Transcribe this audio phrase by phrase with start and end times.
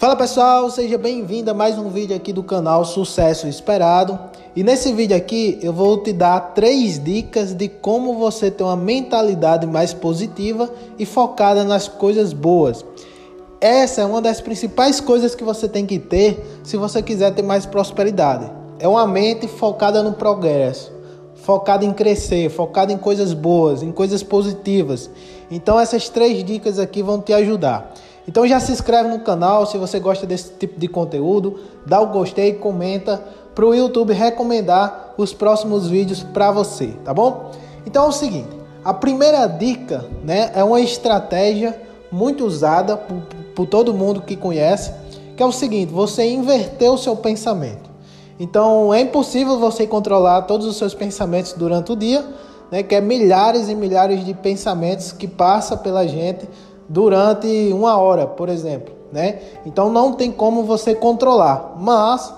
[0.00, 4.18] Fala pessoal, seja bem-vindo a mais um vídeo aqui do canal Sucesso Esperado.
[4.56, 8.78] E nesse vídeo aqui eu vou te dar três dicas de como você ter uma
[8.78, 12.82] mentalidade mais positiva e focada nas coisas boas.
[13.60, 17.42] Essa é uma das principais coisas que você tem que ter se você quiser ter
[17.42, 18.50] mais prosperidade.
[18.78, 20.90] É uma mente focada no progresso,
[21.34, 25.10] focada em crescer, focada em coisas boas, em coisas positivas.
[25.50, 27.92] Então essas três dicas aqui vão te ajudar.
[28.28, 32.08] Então já se inscreve no canal se você gosta desse tipo de conteúdo, dá o
[32.08, 33.22] gostei, comenta
[33.54, 37.50] para o YouTube recomendar os próximos vídeos para você, tá bom?
[37.84, 38.48] Então é o seguinte,
[38.84, 41.78] a primeira dica, né, é uma estratégia
[42.10, 43.22] muito usada por,
[43.54, 44.92] por todo mundo que conhece,
[45.36, 47.90] que é o seguinte: você inverter o seu pensamento.
[48.38, 52.24] Então é impossível você controlar todos os seus pensamentos durante o dia,
[52.70, 56.48] né, que é milhares e milhares de pensamentos que passa pela gente
[56.90, 59.38] durante uma hora, por exemplo, né?
[59.64, 62.34] Então não tem como você controlar, mas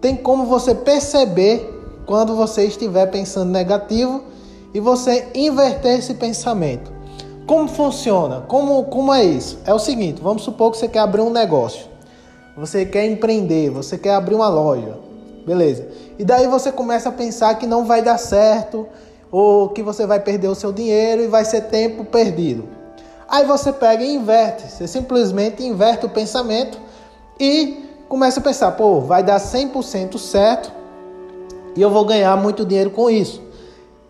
[0.00, 1.68] tem como você perceber
[2.06, 4.22] quando você estiver pensando negativo
[4.72, 6.92] e você inverter esse pensamento.
[7.48, 8.42] Como funciona?
[8.42, 9.58] Como, como é isso?
[9.64, 11.86] É o seguinte: vamos supor que você quer abrir um negócio,
[12.56, 15.00] você quer empreender, você quer abrir uma loja,
[15.44, 15.88] beleza?
[16.16, 18.86] E daí você começa a pensar que não vai dar certo,
[19.32, 22.75] ou que você vai perder o seu dinheiro e vai ser tempo perdido.
[23.28, 26.78] Aí você pega e inverte, você simplesmente inverte o pensamento
[27.40, 30.72] e começa a pensar, pô, vai dar 100% certo
[31.74, 33.42] e eu vou ganhar muito dinheiro com isso.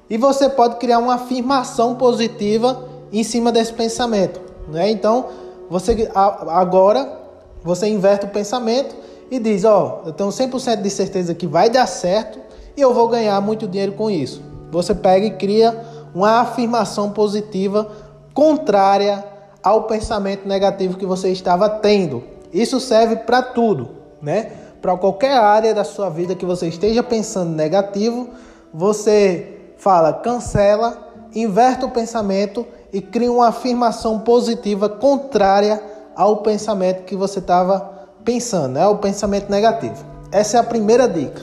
[0.08, 4.90] E você pode criar uma afirmação positiva em cima desse pensamento, né?
[4.90, 5.26] Então,
[5.68, 7.20] você agora
[7.64, 8.94] você inverte o pensamento
[9.30, 12.38] e diz, ó, oh, eu tenho 100% de certeza que vai dar certo
[12.76, 14.40] e eu vou ganhar muito dinheiro com isso.
[14.70, 15.76] Você pega e cria
[16.14, 17.90] uma afirmação positiva
[18.36, 19.24] contrária
[19.62, 22.22] ao pensamento negativo que você estava tendo.
[22.52, 23.88] Isso serve para tudo,
[24.20, 24.52] né?
[24.82, 28.28] Para qualquer área da sua vida que você esteja pensando negativo,
[28.72, 30.98] você fala, cancela,
[31.34, 35.82] inverte o pensamento e cria uma afirmação positiva contrária
[36.14, 38.86] ao pensamento que você estava pensando, né?
[38.86, 40.04] O pensamento negativo.
[40.30, 41.40] Essa é a primeira dica.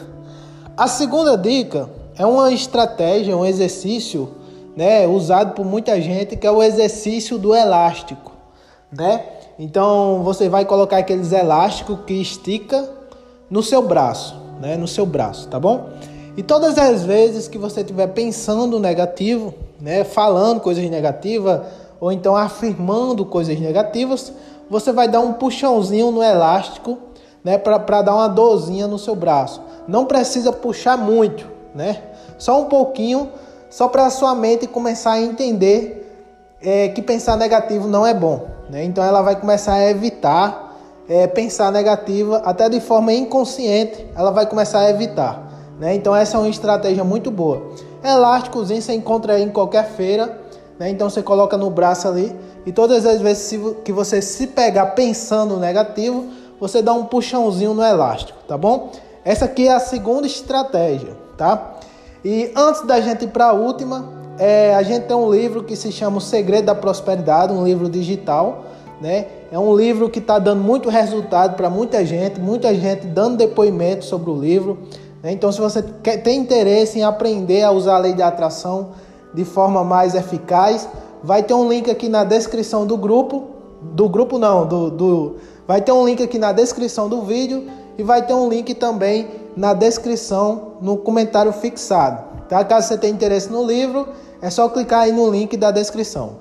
[0.77, 4.42] A segunda dica é uma estratégia, um exercício
[4.75, 8.31] né, usado por muita gente, que é o exercício do elástico,
[8.91, 9.23] né?
[9.57, 12.89] Então você vai colocar aqueles elásticos que estica
[13.49, 15.89] no seu braço, né, no seu braço, tá bom?
[16.35, 21.61] E todas as vezes que você estiver pensando negativo, né, falando coisas negativas
[21.99, 24.33] ou então afirmando coisas negativas,
[24.69, 26.97] você vai dar um puxãozinho no elástico,
[27.43, 29.61] né, para dar uma dorzinha no seu braço.
[29.87, 32.01] Não precisa puxar muito, né?
[32.37, 33.29] Só um pouquinho
[33.73, 36.27] só para a sua mente começar a entender
[36.61, 38.45] é, que pensar negativo não é bom.
[38.69, 38.83] Né?
[38.83, 40.77] Então ela vai começar a evitar
[41.09, 45.73] é, pensar negativa, até de forma inconsciente, ela vai começar a evitar.
[45.79, 45.95] Né?
[45.95, 47.71] Então essa é uma estratégia muito boa.
[48.03, 50.39] Elásticozinho você encontra em qualquer feira,
[50.77, 50.91] né?
[50.91, 52.33] então você coloca no braço ali
[52.67, 56.27] e todas as vezes que você se pegar pensando negativo,
[56.59, 58.91] você dá um puxãozinho no elástico, tá bom?
[59.25, 61.72] Essa aqui é a segunda estratégia, tá?
[62.23, 65.75] E antes da gente ir para a última, é, a gente tem um livro que
[65.75, 68.65] se chama O Segredo da Prosperidade, um livro digital.
[69.01, 69.27] Né?
[69.51, 74.05] É um livro que está dando muito resultado para muita gente, muita gente dando depoimento
[74.05, 74.79] sobre o livro.
[75.21, 75.33] Né?
[75.33, 78.91] Então, se você quer, tem interesse em aprender a usar a lei de atração
[79.33, 80.87] de forma mais eficaz,
[81.21, 83.49] vai ter um link aqui na descrição do grupo.
[83.81, 85.35] Do grupo não, do, do
[85.67, 87.65] vai ter um link aqui na descrição do vídeo
[87.97, 92.23] e vai ter um link também na descrição, no comentário fixado.
[92.47, 92.63] Tá?
[92.63, 94.07] Caso você tenha interesse no livro,
[94.41, 96.37] é só clicar aí no link da descrição.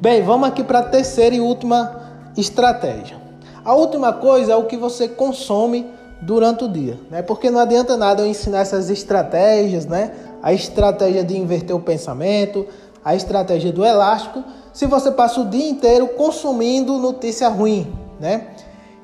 [0.00, 2.00] Bem, vamos aqui para a terceira e última
[2.36, 3.16] estratégia.
[3.64, 5.86] A última coisa é o que você consome
[6.20, 7.22] durante o dia, né?
[7.22, 10.12] Porque não adianta nada eu ensinar essas estratégias, né?
[10.42, 12.66] A estratégia de inverter o pensamento,
[13.04, 14.42] a estratégia do elástico,
[14.72, 18.48] se você passa o dia inteiro consumindo notícia ruim, né?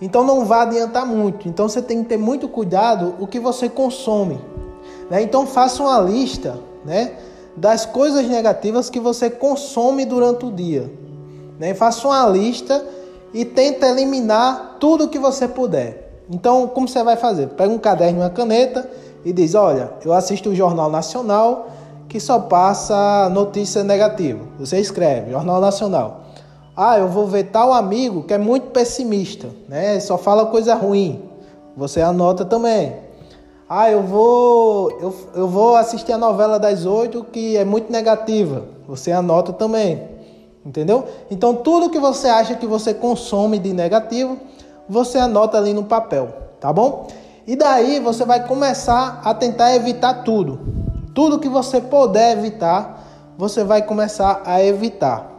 [0.03, 1.49] Então não vai adiantar muito.
[1.49, 4.41] Então você tem que ter muito cuidado o que você consome.
[5.09, 5.23] Né?
[5.23, 7.13] Então faça uma lista né,
[7.57, 10.93] das coisas negativas que você consome durante o dia.
[11.57, 11.73] Né?
[11.73, 12.85] Faça uma lista
[13.33, 16.21] e tenta eliminar tudo que você puder.
[16.29, 17.49] Então, como você vai fazer?
[17.51, 18.89] Pega um caderno e uma caneta
[19.25, 21.69] e diz: Olha, eu assisto o Jornal Nacional
[22.09, 24.41] que só passa notícia negativa.
[24.59, 26.22] Você escreve: Jornal Nacional.
[26.77, 30.01] Ah, eu vou ver tal amigo que é muito pessimista, né?
[30.01, 31.23] Só fala coisa ruim.
[31.77, 32.97] Você anota também.
[33.69, 38.65] Ah, eu vou eu, eu vou assistir a novela das oito que é muito negativa.
[38.89, 40.03] Você anota também.
[40.65, 41.05] Entendeu?
[41.31, 44.39] Então tudo que você acha que você consome de negativo,
[44.89, 46.29] você anota ali no papel,
[46.59, 47.09] tá bom?
[47.47, 50.61] E daí você vai começar a tentar evitar tudo.
[51.15, 53.05] Tudo que você puder evitar,
[53.37, 55.32] você vai começar a evitar.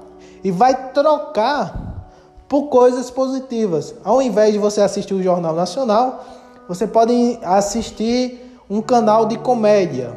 [0.44, 2.08] E vai trocar
[2.48, 3.96] por coisas positivas.
[4.04, 6.24] Ao invés de você assistir o Jornal Nacional,
[6.68, 10.14] você pode assistir um canal de comédia.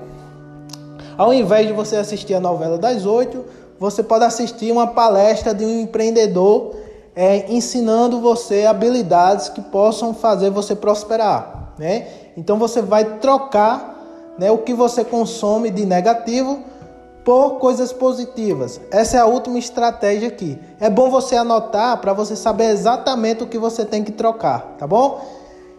[1.17, 3.45] Ao invés de você assistir a novela das oito,
[3.79, 6.75] você pode assistir uma palestra de um empreendedor
[7.15, 12.07] é, ensinando você habilidades que possam fazer você prosperar, né?
[12.37, 16.63] Então você vai trocar né, o que você consome de negativo
[17.27, 18.81] por coisas positivas.
[18.89, 20.57] Essa é a última estratégia aqui.
[20.79, 24.87] É bom você anotar para você saber exatamente o que você tem que trocar, tá
[24.87, 25.21] bom?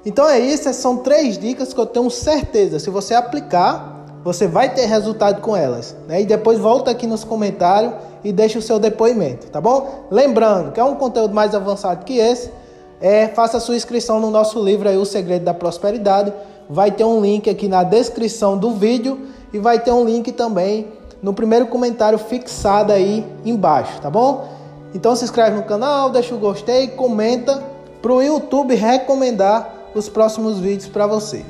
[0.06, 2.80] Então é isso, são três dicas que eu tenho certeza.
[2.80, 5.96] Se você aplicar, você vai ter resultado com elas.
[6.06, 6.22] Né?
[6.24, 7.94] E depois volta aqui nos comentários
[8.26, 10.06] e deixa o seu depoimento, tá bom?
[10.12, 12.52] Lembrando que é um conteúdo mais avançado que esse.
[13.00, 16.34] É, faça sua inscrição no nosso livro aí, O Segredo da Prosperidade.
[16.70, 19.18] Vai ter um link aqui na descrição do vídeo
[19.54, 24.50] e vai ter um link também no primeiro comentário fixado aí embaixo, tá bom?
[24.94, 27.62] Então se inscreve no canal, deixa o gostei, comenta
[28.02, 31.44] para o YouTube recomendar os próximos vídeos para você.